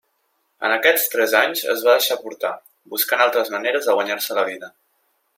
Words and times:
En 0.67 0.71
aquests 0.75 1.03
tres 1.15 1.35
anys 1.39 1.61
es 1.73 1.83
va 1.87 1.93
deixar 1.97 2.17
portar, 2.23 2.53
buscant 2.93 3.21
altres 3.27 3.53
maneres 3.57 3.91
de 3.91 3.95
guanyar-se 3.99 4.39
la 4.39 4.47
vida. 4.53 4.71